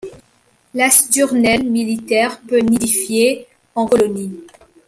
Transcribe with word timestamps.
La 0.73 0.89
Sturnelle 0.89 1.69
militaire 1.69 2.41
peut 2.47 2.57
nidifier 2.57 3.45
en 3.75 3.85
colonie. 3.85 4.33